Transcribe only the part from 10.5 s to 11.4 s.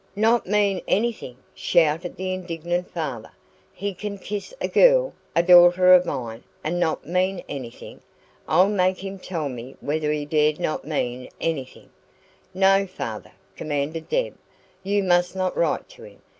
not to mean